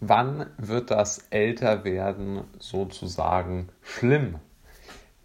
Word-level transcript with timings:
Wann 0.00 0.46
wird 0.58 0.92
das 0.92 1.24
Älterwerden 1.30 2.44
sozusagen 2.60 3.68
schlimm? 3.82 4.36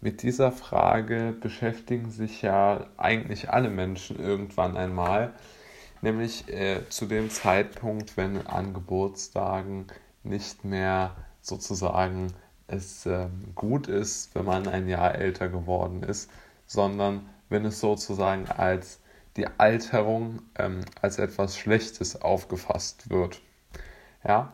Mit 0.00 0.22
dieser 0.22 0.50
Frage 0.50 1.32
beschäftigen 1.40 2.10
sich 2.10 2.42
ja 2.42 2.88
eigentlich 2.96 3.50
alle 3.50 3.70
Menschen 3.70 4.18
irgendwann 4.18 4.76
einmal, 4.76 5.32
nämlich 6.02 6.48
äh, 6.52 6.88
zu 6.88 7.06
dem 7.06 7.30
Zeitpunkt, 7.30 8.16
wenn 8.16 8.48
an 8.48 8.74
Geburtstagen 8.74 9.86
nicht 10.24 10.64
mehr 10.64 11.14
sozusagen 11.40 12.32
es 12.66 13.06
äh, 13.06 13.28
gut 13.54 13.86
ist, 13.86 14.34
wenn 14.34 14.44
man 14.44 14.66
ein 14.66 14.88
Jahr 14.88 15.14
älter 15.14 15.48
geworden 15.48 16.02
ist, 16.02 16.28
sondern 16.66 17.28
wenn 17.48 17.64
es 17.64 17.78
sozusagen 17.78 18.48
als 18.48 18.98
die 19.36 19.46
Alterung 19.56 20.42
ähm, 20.58 20.80
als 21.00 21.20
etwas 21.20 21.56
Schlechtes 21.56 22.20
aufgefasst 22.20 23.08
wird. 23.08 23.40
Ja, 24.26 24.52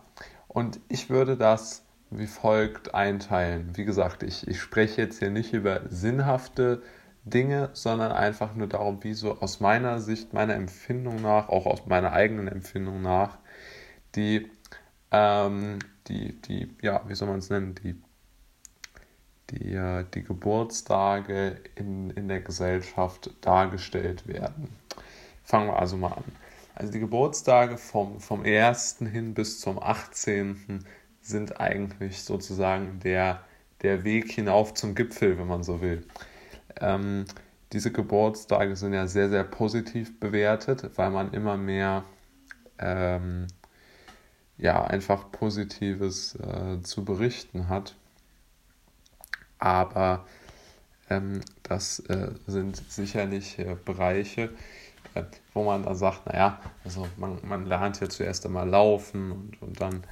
und 0.53 0.81
ich 0.89 1.11
würde 1.11 1.37
das 1.37 1.85
wie 2.11 2.27
folgt 2.27 2.95
einteilen. 2.95 3.77
Wie 3.77 3.85
gesagt, 3.85 4.23
ich, 4.23 4.47
ich 4.49 4.61
spreche 4.61 5.01
jetzt 5.03 5.21
hier 5.21 5.31
nicht 5.31 5.53
über 5.53 5.83
sinnhafte 5.89 6.83
Dinge, 7.25 7.71
sondern 7.73 8.13
einfach 8.13 8.55
nur 8.55 8.67
darum, 8.67 9.03
wie 9.05 9.15
so 9.15 9.41
aus 9.41 9.61
meiner 9.61 10.01
Sicht, 10.01 10.33
meiner 10.33 10.55
Empfindung 10.55 11.23
nach, 11.23 11.49
auch 11.49 11.67
aus 11.67 11.87
meiner 11.87 12.13
eigenen 12.13 12.49
Empfindung 12.49 13.01
nach, 13.03 13.39
die, 14.17 14.51
ähm, 15.13 15.79
die, 16.09 16.41
die, 16.43 16.75
ja, 16.83 17.03
wie 17.07 17.15
soll 17.15 17.29
man 17.29 17.39
es 17.39 17.51
nennen, 17.51 17.77
die, 17.77 18.03
die, 19.51 19.75
äh, 19.75 20.05
die 20.13 20.25
Geburtstage 20.25 21.61
in, 21.77 22.11
in 22.11 22.27
der 22.27 22.41
Gesellschaft 22.41 23.31
dargestellt 23.41 24.27
werden. 24.27 24.69
Fangen 25.45 25.69
wir 25.69 25.79
also 25.79 25.97
mal 25.97 26.13
an. 26.13 26.25
Also 26.75 26.93
die 26.93 27.01
Geburtstage 27.01 27.77
vom, 27.77 28.21
vom 28.21 28.43
1. 28.45 28.99
hin 29.11 29.35
bis 29.35 29.61
zum 29.61 29.83
18. 29.83 30.85
sind 31.21 31.61
eigentlich 31.61 32.23
sozusagen 32.23 33.01
der, 33.01 33.45
der 33.83 34.05
Weg 34.05 34.31
hinauf 34.33 34.75
zum 34.75 34.95
Gipfel, 34.95 35.39
wenn 35.39 35.47
man 35.47 35.63
so 35.63 35.81
will. 35.81 36.07
Ähm, 36.81 37.25
diese 37.73 37.93
Geburtstage 37.93 38.77
sind 38.77 38.95
ja 38.95 39.07
sehr, 39.07 39.29
sehr 39.29 39.45
positiv 39.45 40.19
bewertet, 40.19 40.91
weil 40.97 41.11
man 41.11 41.33
immer 41.33 41.57
mehr 41.57 42.05
ähm, 42.79 43.47
ja, 44.59 44.85
einfach 44.85 45.31
Positives 45.31 46.35
äh, 46.37 46.83
zu 46.83 47.05
berichten 47.05 47.69
hat. 47.69 47.95
Aber 49.59 50.27
ähm, 51.09 51.41
das 51.63 52.01
äh, 52.01 52.33
sind 52.47 52.77
sicherlich 52.91 53.59
äh, 53.59 53.77
Bereiche, 53.85 54.51
wo 55.55 55.65
man 55.65 55.83
dann 55.83 55.95
sagt, 55.97 56.27
naja, 56.27 56.61
also 56.85 57.07
man, 57.17 57.39
man 57.43 57.67
lernt 57.67 58.01
ja 58.01 58.09
zuerst 58.09 58.47
einmal 58.47 58.69
laufen 58.69 59.33
und, 59.33 59.63
und 59.63 59.81
dann 59.81 60.05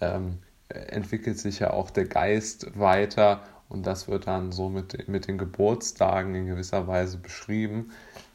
ähm, 0.00 0.38
entwickelt 0.68 1.38
sich 1.38 1.60
ja 1.60 1.70
auch 1.70 1.90
der 1.90 2.06
Geist 2.06 2.78
weiter 2.78 3.42
und 3.68 3.86
das 3.86 4.08
wird 4.08 4.26
dann 4.26 4.52
so 4.52 4.68
mit, 4.68 5.08
mit 5.08 5.26
den 5.26 5.38
Geburtstagen 5.38 6.34
in 6.34 6.46
gewisser 6.46 6.86
Weise 6.86 7.18
beschrieben, 7.18 7.90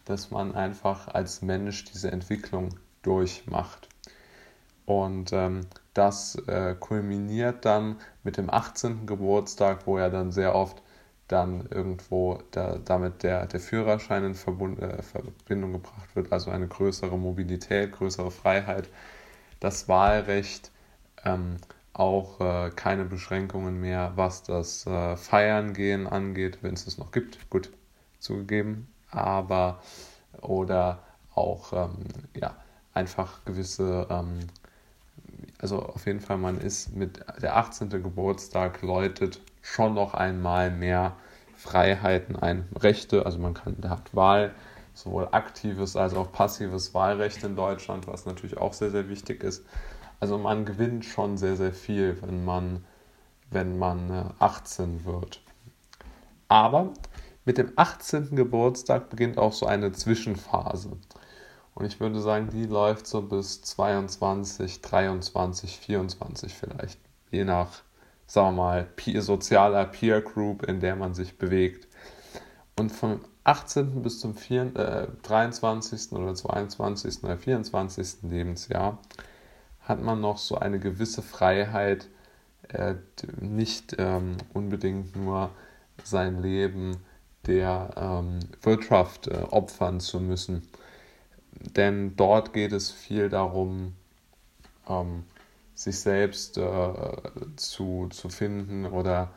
dass 0.05 0.31
man 0.31 0.55
einfach 0.55 1.07
als 1.07 1.41
Mensch 1.41 1.85
diese 1.85 2.11
Entwicklung 2.11 2.69
durchmacht. 3.03 3.87
Und 4.85 5.31
ähm, 5.33 5.61
das 5.93 6.35
äh, 6.47 6.75
kulminiert 6.79 7.63
dann 7.63 7.97
mit 8.23 8.37
dem 8.37 8.49
18. 8.49 9.05
Geburtstag, 9.05 9.85
wo 9.85 9.99
ja 9.99 10.09
dann 10.09 10.31
sehr 10.31 10.55
oft 10.55 10.81
dann 11.29 11.67
irgendwo 11.69 12.39
da, 12.51 12.77
damit 12.83 13.23
der, 13.23 13.45
der 13.45 13.59
Führerschein 13.59 14.25
in 14.25 14.35
Verbund, 14.35 14.81
äh, 14.81 15.01
Verbindung 15.01 15.73
gebracht 15.73 16.15
wird, 16.15 16.33
also 16.33 16.51
eine 16.51 16.67
größere 16.67 17.17
Mobilität, 17.17 17.93
größere 17.93 18.31
Freiheit, 18.31 18.89
das 19.59 19.87
Wahlrecht, 19.87 20.71
ähm, 21.23 21.57
auch 21.93 22.39
äh, 22.41 22.71
keine 22.75 23.05
Beschränkungen 23.05 23.79
mehr, 23.79 24.13
was 24.15 24.43
das 24.43 24.85
äh, 24.87 25.15
Feiern 25.17 25.73
angeht, 26.07 26.59
wenn 26.61 26.73
es 26.73 26.87
es 26.87 26.97
noch 26.97 27.11
gibt, 27.11 27.49
gut 27.49 27.71
zugegeben, 28.19 28.87
aber 29.11 29.81
oder 30.41 31.03
auch 31.35 31.73
ähm, 31.73 32.05
ja, 32.35 32.55
einfach 32.93 33.45
gewisse 33.45 34.07
ähm, 34.09 34.39
also 35.59 35.81
auf 35.81 36.05
jeden 36.05 36.21
Fall, 36.21 36.37
man 36.37 36.57
ist 36.59 36.95
mit 36.95 37.23
der 37.41 37.57
18. 37.57 37.89
Geburtstag 37.89 38.81
läutet 38.81 39.41
schon 39.61 39.93
noch 39.93 40.13
einmal 40.13 40.71
mehr 40.71 41.15
Freiheiten 41.55 42.37
ein, 42.37 42.67
Rechte, 42.79 43.25
also 43.25 43.37
man 43.39 43.53
kann, 43.53 43.75
hat 43.87 44.15
Wahl, 44.15 44.55
sowohl 44.93 45.27
aktives 45.31 45.95
als 45.95 46.13
auch 46.13 46.31
passives 46.31 46.93
Wahlrecht 46.93 47.43
in 47.43 47.55
Deutschland, 47.55 48.07
was 48.07 48.25
natürlich 48.25 48.57
auch 48.57 48.73
sehr, 48.73 48.91
sehr 48.91 49.09
wichtig 49.09 49.43
ist. 49.43 49.65
Also 50.19 50.37
man 50.37 50.65
gewinnt 50.65 51.05
schon 51.05 51.37
sehr, 51.37 51.55
sehr 51.55 51.73
viel, 51.73 52.21
wenn 52.21 52.43
man, 52.43 52.85
wenn 53.51 53.77
man 53.77 54.33
18 54.39 55.01
äh, 55.01 55.05
wird. 55.05 55.41
Aber 56.47 56.93
mit 57.45 57.57
dem 57.57 57.71
18. 57.75 58.35
Geburtstag 58.35 59.09
beginnt 59.09 59.37
auch 59.37 59.53
so 59.53 59.65
eine 59.65 59.91
Zwischenphase. 59.91 60.91
Und 61.79 61.85
ich 61.85 62.01
würde 62.01 62.19
sagen, 62.19 62.49
die 62.49 62.65
läuft 62.65 63.07
so 63.07 63.21
bis 63.21 63.61
22, 63.61 64.81
23, 64.81 65.79
24 65.79 66.53
vielleicht. 66.53 66.99
Je 67.31 67.45
nach, 67.45 67.69
sagen 68.27 68.57
wir 68.57 68.63
mal, 68.63 68.87
sozialer 69.21 69.85
Peer 69.85 70.21
Group, 70.21 70.63
in 70.63 70.81
der 70.81 70.97
man 70.97 71.13
sich 71.13 71.37
bewegt. 71.37 71.87
Und 72.77 72.91
vom 72.91 73.21
18. 73.45 74.01
bis 74.01 74.19
zum 74.19 74.35
4, 74.35 74.75
äh, 74.75 75.07
23. 75.23 76.11
oder 76.11 76.35
22. 76.35 77.23
oder 77.23 77.37
24. 77.37 78.23
Lebensjahr 78.23 78.99
hat 79.79 80.01
man 80.01 80.19
noch 80.19 80.37
so 80.37 80.57
eine 80.57 80.79
gewisse 80.79 81.21
Freiheit, 81.21 82.09
äh, 82.67 82.95
nicht 83.39 83.95
ähm, 83.97 84.35
unbedingt 84.53 85.15
nur 85.15 85.49
sein 86.03 86.41
Leben 86.41 86.97
der 87.47 87.91
ähm, 87.95 88.39
Wirtschaft 88.61 89.27
äh, 89.27 89.45
opfern 89.49 90.01
zu 90.01 90.19
müssen 90.19 90.67
denn 91.75 92.15
dort 92.15 92.53
geht 92.53 92.71
es 92.71 92.91
viel 92.91 93.29
darum, 93.29 93.95
ähm, 94.87 95.23
sich 95.75 95.99
selbst 95.99 96.57
äh, 96.57 96.91
zu, 97.55 98.07
zu 98.09 98.29
finden 98.29 98.85
oder 98.85 99.31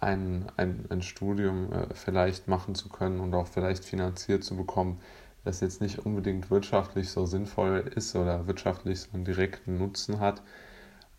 ein, 0.00 0.46
ein, 0.56 0.86
ein 0.90 1.02
Studium 1.02 1.72
äh, 1.72 1.94
vielleicht 1.94 2.48
machen 2.48 2.74
zu 2.74 2.88
können 2.88 3.20
und 3.20 3.34
auch 3.34 3.46
vielleicht 3.46 3.84
finanziert 3.84 4.44
zu 4.44 4.56
bekommen, 4.56 5.00
das 5.44 5.60
jetzt 5.60 5.80
nicht 5.80 6.00
unbedingt 6.00 6.50
wirtschaftlich 6.50 7.10
so 7.10 7.26
sinnvoll 7.26 7.90
ist 7.94 8.16
oder 8.16 8.46
wirtschaftlich 8.46 9.00
so 9.00 9.10
einen 9.12 9.24
direkten 9.24 9.78
Nutzen 9.78 10.20
hat. 10.20 10.42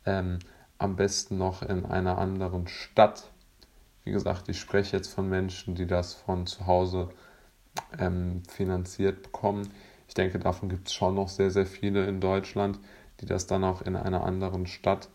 Ähm, 0.06 0.40
am 0.78 0.96
besten 0.96 1.38
noch 1.38 1.62
in 1.62 1.86
einer 1.86 2.18
anderen 2.18 2.68
Stadt. 2.68 3.32
Wie 4.04 4.12
gesagt, 4.12 4.50
ich 4.50 4.60
spreche 4.60 4.98
jetzt 4.98 5.14
von 5.14 5.30
Menschen, 5.30 5.76
die 5.76 5.88
das 5.88 6.14
von 6.14 6.46
zu 6.48 6.68
Hause 6.68 7.10
ähm, 7.98 8.44
finanziert 8.50 9.24
bekommen. 9.24 9.70
Ich 10.08 10.14
denke, 10.14 10.40
davon 10.40 10.70
gibt 10.70 10.88
es 10.88 10.94
schon 10.94 11.16
noch 11.16 11.30
sehr, 11.30 11.52
sehr 11.52 11.66
viele 11.66 12.06
in 12.06 12.20
Deutschland, 12.22 12.80
die 13.22 13.26
das 13.26 13.48
dann 13.48 13.64
auch 13.64 13.82
in 13.82 13.96
einer 13.96 14.24
anderen 14.24 14.68
Stadt 14.68 15.10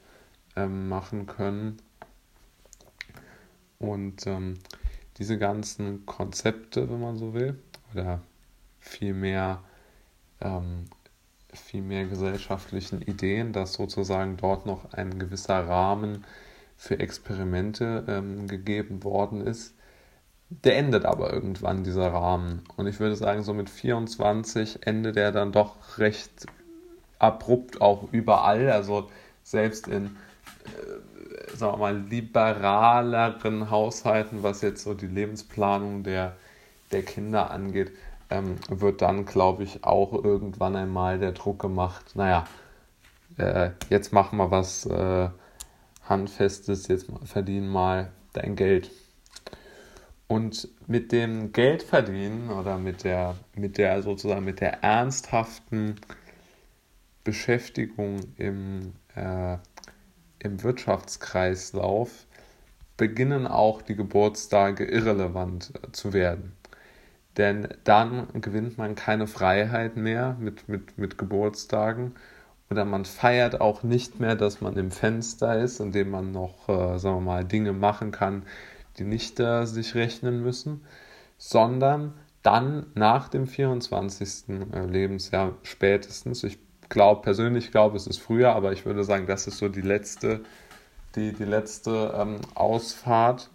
ähm, 0.56 0.88
machen 0.88 1.26
können. 1.26 1.78
Und 3.78 4.26
ähm, 4.26 4.58
diese 5.18 5.38
ganzen 5.38 6.06
Konzepte, 6.06 6.90
wenn 6.90 7.00
man 7.00 7.16
so 7.16 7.34
will, 7.34 7.58
oder 7.92 8.20
vielmehr 8.78 9.62
ähm, 10.40 10.86
viel 11.52 11.82
mehr 11.82 12.06
gesellschaftlichen 12.06 13.02
Ideen, 13.02 13.52
dass 13.52 13.74
sozusagen 13.74 14.36
dort 14.36 14.66
noch 14.66 14.92
ein 14.92 15.18
gewisser 15.18 15.66
Rahmen 15.66 16.24
für 16.76 16.98
Experimente 16.98 18.04
ähm, 18.08 18.46
gegeben 18.46 19.04
worden 19.04 19.40
ist, 19.46 19.74
der 20.50 20.76
endet 20.76 21.04
aber 21.04 21.32
irgendwann, 21.32 21.84
dieser 21.84 22.12
Rahmen. 22.12 22.62
Und 22.76 22.86
ich 22.86 23.00
würde 23.00 23.16
sagen, 23.16 23.42
so 23.42 23.54
mit 23.54 23.70
24 23.70 24.86
endet 24.86 25.16
er 25.16 25.32
dann 25.32 25.52
doch 25.52 25.98
recht 25.98 26.46
abrupt 27.18 27.80
auch 27.80 28.08
überall. 28.12 28.70
Also 28.70 29.08
selbst 29.44 29.86
in, 29.88 30.06
äh, 30.64 31.56
sagen 31.56 31.74
wir 31.74 31.78
mal, 31.78 31.96
liberaleren 31.96 33.70
Haushalten, 33.70 34.42
was 34.42 34.62
jetzt 34.62 34.82
so 34.82 34.94
die 34.94 35.06
Lebensplanung 35.06 36.02
der, 36.02 36.36
der 36.90 37.02
Kinder 37.02 37.50
angeht, 37.50 37.92
ähm, 38.30 38.56
wird 38.68 39.02
dann, 39.02 39.24
glaube 39.26 39.62
ich, 39.62 39.84
auch 39.84 40.12
irgendwann 40.12 40.76
einmal 40.76 41.18
der 41.18 41.32
Druck 41.32 41.60
gemacht, 41.60 42.12
naja, 42.14 42.44
äh, 43.38 43.70
jetzt 43.88 44.12
machen 44.12 44.38
wir 44.38 44.50
was 44.50 44.86
äh, 44.86 45.28
Handfestes, 46.08 46.88
jetzt 46.88 47.06
verdienen 47.24 47.68
mal 47.68 48.12
dein 48.32 48.56
Geld. 48.56 48.90
Und 50.30 50.68
mit 50.86 51.10
dem 51.10 51.52
Geldverdienen 51.52 52.50
oder 52.50 52.78
mit 52.78 53.02
der, 53.02 53.34
mit 53.56 53.78
der 53.78 54.00
sozusagen 54.00 54.44
mit 54.44 54.60
der 54.60 54.84
ernsthaften 54.84 55.96
Beschäftigung 57.24 58.20
im, 58.36 58.92
äh, 59.16 59.56
im 60.38 60.62
Wirtschaftskreislauf 60.62 62.26
beginnen 62.96 63.48
auch 63.48 63.82
die 63.82 63.96
Geburtstage 63.96 64.84
irrelevant 64.84 65.72
zu 65.90 66.12
werden. 66.12 66.52
Denn 67.36 67.66
dann 67.82 68.28
gewinnt 68.40 68.78
man 68.78 68.94
keine 68.94 69.26
Freiheit 69.26 69.96
mehr 69.96 70.36
mit, 70.38 70.68
mit, 70.68 70.96
mit 70.96 71.18
Geburtstagen 71.18 72.14
oder 72.70 72.84
man 72.84 73.04
feiert 73.04 73.60
auch 73.60 73.82
nicht 73.82 74.20
mehr, 74.20 74.36
dass 74.36 74.60
man 74.60 74.76
im 74.76 74.92
Fenster 74.92 75.58
ist, 75.58 75.80
indem 75.80 76.12
man 76.12 76.30
noch, 76.30 76.68
äh, 76.68 77.00
sagen 77.00 77.16
wir 77.16 77.20
mal, 77.20 77.44
Dinge 77.44 77.72
machen 77.72 78.12
kann, 78.12 78.44
die 79.00 79.04
nicht 79.04 79.40
äh, 79.40 79.64
sich 79.64 79.94
rechnen 79.94 80.42
müssen, 80.42 80.82
sondern 81.38 82.14
dann 82.42 82.86
nach 82.94 83.28
dem 83.28 83.46
24. 83.46 84.48
Äh, 84.72 84.86
Lebensjahr 84.86 85.54
spätestens, 85.62 86.44
ich 86.44 86.58
glaube 86.88 87.22
persönlich 87.22 87.70
glaube, 87.72 87.96
es 87.96 88.06
ist 88.06 88.18
früher, 88.18 88.54
aber 88.54 88.72
ich 88.72 88.84
würde 88.84 89.04
sagen, 89.04 89.26
das 89.26 89.46
ist 89.46 89.58
so 89.58 89.68
die 89.68 89.80
letzte, 89.80 90.40
die, 91.16 91.32
die 91.32 91.44
letzte 91.44 92.14
ähm, 92.16 92.40
Ausfahrt, 92.54 93.50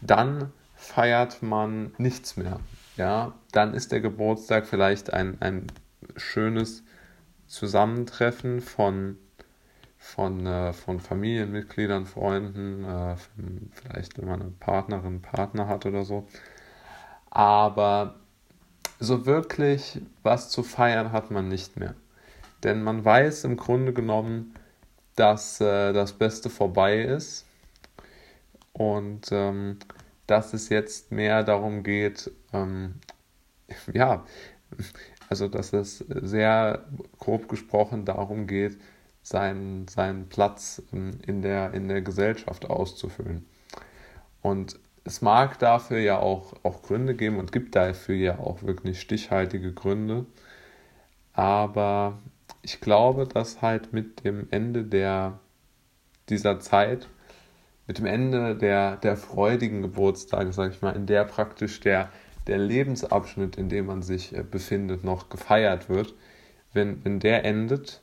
dann 0.00 0.50
feiert 0.74 1.42
man 1.42 1.92
nichts 1.98 2.36
mehr. 2.36 2.58
Ja, 2.96 3.34
dann 3.52 3.74
ist 3.74 3.92
der 3.92 4.00
Geburtstag 4.00 4.66
vielleicht 4.66 5.12
ein, 5.12 5.36
ein 5.40 5.66
schönes 6.16 6.84
Zusammentreffen 7.46 8.60
von, 8.60 9.18
von, 10.04 10.46
äh, 10.46 10.72
von 10.74 11.00
Familienmitgliedern, 11.00 12.04
Freunden, 12.04 12.84
äh, 12.84 13.16
vielleicht 13.72 14.18
wenn 14.18 14.28
man 14.28 14.42
eine 14.42 14.50
Partnerin, 14.50 15.22
Partner 15.22 15.66
hat 15.66 15.86
oder 15.86 16.04
so. 16.04 16.28
Aber 17.30 18.16
so 19.00 19.24
wirklich 19.26 20.02
was 20.22 20.50
zu 20.50 20.62
feiern 20.62 21.10
hat 21.10 21.30
man 21.30 21.48
nicht 21.48 21.78
mehr. 21.78 21.94
Denn 22.62 22.82
man 22.82 23.04
weiß 23.04 23.44
im 23.44 23.56
Grunde 23.56 23.92
genommen, 23.94 24.54
dass 25.16 25.60
äh, 25.60 25.92
das 25.92 26.12
Beste 26.12 26.50
vorbei 26.50 27.00
ist 27.00 27.46
und 28.74 29.32
ähm, 29.32 29.78
dass 30.26 30.52
es 30.52 30.68
jetzt 30.68 31.12
mehr 31.12 31.42
darum 31.42 31.82
geht, 31.82 32.30
ähm, 32.52 32.96
ja, 33.92 34.24
also 35.30 35.48
dass 35.48 35.72
es 35.72 35.98
sehr 35.98 36.84
grob 37.18 37.48
gesprochen 37.48 38.04
darum 38.04 38.46
geht, 38.46 38.78
seinen, 39.24 39.88
seinen 39.88 40.28
Platz 40.28 40.82
in 40.92 41.42
der, 41.42 41.72
in 41.74 41.88
der 41.88 42.02
Gesellschaft 42.02 42.70
auszufüllen. 42.70 43.46
Und 44.42 44.78
es 45.04 45.22
mag 45.22 45.58
dafür 45.58 45.98
ja 45.98 46.18
auch, 46.18 46.52
auch 46.62 46.82
Gründe 46.82 47.14
geben 47.14 47.38
und 47.38 47.50
gibt 47.50 47.74
dafür 47.74 48.14
ja 48.14 48.38
auch 48.38 48.62
wirklich 48.62 49.00
stichhaltige 49.00 49.72
Gründe. 49.72 50.26
Aber 51.32 52.18
ich 52.62 52.80
glaube, 52.80 53.26
dass 53.26 53.62
halt 53.62 53.94
mit 53.94 54.24
dem 54.24 54.46
Ende 54.50 54.84
der, 54.84 55.40
dieser 56.28 56.60
Zeit, 56.60 57.08
mit 57.86 57.98
dem 57.98 58.06
Ende 58.06 58.54
der, 58.54 58.96
der 58.96 59.16
freudigen 59.16 59.80
Geburtstage, 59.82 60.52
sage 60.52 60.74
ich 60.74 60.82
mal, 60.82 60.94
in 60.94 61.06
der 61.06 61.24
praktisch 61.24 61.80
der, 61.80 62.10
der 62.46 62.58
Lebensabschnitt, 62.58 63.56
in 63.56 63.70
dem 63.70 63.86
man 63.86 64.02
sich 64.02 64.36
äh, 64.36 64.42
befindet, 64.42 65.02
noch 65.02 65.30
gefeiert 65.30 65.88
wird, 65.88 66.14
wenn, 66.74 67.02
wenn 67.04 67.20
der 67.20 67.44
endet, 67.46 68.02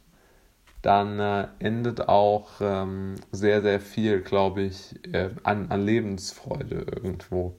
dann 0.81 1.19
äh, 1.19 1.47
endet 1.59 2.07
auch 2.07 2.59
ähm, 2.59 3.15
sehr, 3.31 3.61
sehr 3.61 3.79
viel, 3.79 4.21
glaube 4.21 4.61
ich, 4.61 4.99
äh, 5.13 5.29
an, 5.43 5.69
an 5.69 5.85
Lebensfreude 5.85 6.85
irgendwo. 6.95 7.55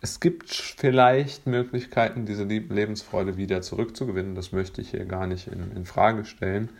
Es 0.00 0.20
gibt 0.20 0.50
vielleicht 0.52 1.46
Möglichkeiten, 1.46 2.24
diese 2.24 2.44
Lebensfreude 2.44 3.36
wieder 3.36 3.62
zurückzugewinnen. 3.62 4.34
Das 4.34 4.52
möchte 4.52 4.80
ich 4.80 4.90
hier 4.90 5.04
gar 5.04 5.26
nicht 5.26 5.48
in, 5.48 5.72
in 5.72 5.84
Frage 5.84 6.24
stellen. 6.24 6.70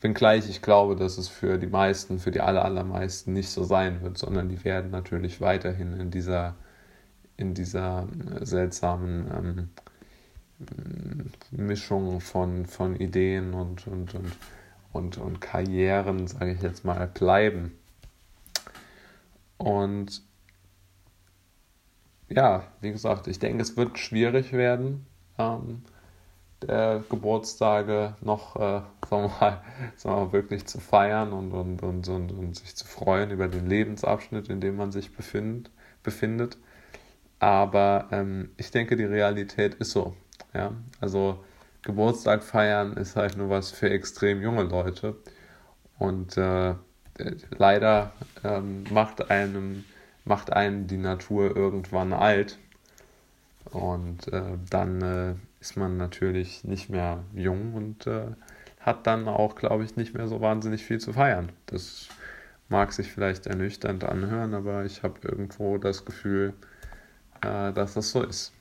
Wenngleich 0.00 0.48
ich 0.48 0.62
glaube, 0.62 0.94
dass 0.94 1.18
es 1.18 1.28
für 1.28 1.58
die 1.58 1.66
meisten, 1.66 2.18
für 2.18 2.30
die 2.30 2.40
aller, 2.40 2.64
allermeisten 2.64 3.32
nicht 3.32 3.50
so 3.50 3.64
sein 3.64 4.02
wird, 4.02 4.18
sondern 4.18 4.48
die 4.48 4.62
werden 4.64 4.90
natürlich 4.90 5.40
weiterhin 5.40 5.98
in 5.98 6.10
dieser 6.10 6.54
in 7.38 7.54
dieser 7.54 8.06
äh, 8.40 8.44
seltsamen 8.44 9.30
ähm, 9.32 9.68
Mischung 11.50 12.20
von, 12.20 12.66
von 12.66 12.96
Ideen 12.96 13.54
und, 13.54 13.86
und, 13.86 14.14
und, 14.14 14.32
und, 14.92 15.18
und 15.18 15.40
Karrieren, 15.40 16.26
sage 16.26 16.52
ich 16.52 16.62
jetzt 16.62 16.84
mal, 16.84 17.06
bleiben. 17.06 17.78
Und 19.56 20.22
ja, 22.28 22.64
wie 22.80 22.92
gesagt, 22.92 23.26
ich 23.26 23.38
denke, 23.38 23.62
es 23.62 23.76
wird 23.76 23.98
schwierig 23.98 24.52
werden, 24.52 25.06
ähm, 25.38 25.82
der 26.62 27.04
Geburtstage 27.08 28.16
noch, 28.20 28.56
äh, 28.56 28.82
sagen, 29.08 29.22
wir 29.22 29.28
mal, 29.40 29.62
sagen 29.96 30.16
wir 30.16 30.24
mal, 30.26 30.32
wirklich 30.32 30.66
zu 30.66 30.80
feiern 30.80 31.32
und, 31.32 31.52
und, 31.52 31.82
und, 31.82 32.08
und, 32.08 32.32
und 32.32 32.56
sich 32.56 32.74
zu 32.76 32.86
freuen 32.86 33.30
über 33.30 33.48
den 33.48 33.66
Lebensabschnitt, 33.66 34.48
in 34.48 34.60
dem 34.60 34.76
man 34.76 34.92
sich 34.92 35.14
befindet. 35.14 35.70
befindet. 36.02 36.58
Aber 37.38 38.08
ähm, 38.10 38.50
ich 38.56 38.70
denke, 38.72 38.96
die 38.96 39.04
Realität 39.04 39.74
ist 39.74 39.92
so. 39.92 40.16
Ja? 40.54 40.72
Also 41.00 41.44
Geburtstag 41.82 42.42
feiern 42.42 42.94
ist 42.94 43.16
halt 43.16 43.36
nur 43.36 43.50
was 43.50 43.70
für 43.70 43.90
extrem 43.90 44.42
junge 44.42 44.64
Leute. 44.64 45.16
Und 45.98 46.36
äh, 46.36 46.74
leider 47.50 48.12
ähm, 48.44 48.84
macht, 48.90 49.30
einem, 49.30 49.84
macht 50.24 50.52
einen 50.52 50.86
die 50.86 50.96
Natur 50.96 51.56
irgendwann 51.56 52.12
alt. 52.12 52.58
Und 53.70 54.32
äh, 54.32 54.42
dann 54.70 55.02
äh, 55.02 55.34
ist 55.60 55.76
man 55.76 55.96
natürlich 55.96 56.64
nicht 56.64 56.88
mehr 56.88 57.24
jung 57.34 57.74
und 57.74 58.06
äh, 58.06 58.28
hat 58.80 59.06
dann 59.06 59.28
auch, 59.28 59.56
glaube 59.56 59.84
ich, 59.84 59.96
nicht 59.96 60.14
mehr 60.14 60.28
so 60.28 60.40
wahnsinnig 60.40 60.84
viel 60.84 60.98
zu 60.98 61.12
feiern. 61.12 61.50
Das 61.66 62.08
mag 62.68 62.92
sich 62.92 63.12
vielleicht 63.12 63.46
ernüchternd 63.46 64.04
anhören, 64.04 64.54
aber 64.54 64.84
ich 64.84 65.02
habe 65.02 65.20
irgendwo 65.22 65.78
das 65.78 66.04
Gefühl, 66.04 66.54
äh, 67.42 67.72
dass 67.72 67.94
das 67.94 68.10
so 68.10 68.22
ist. 68.22 68.52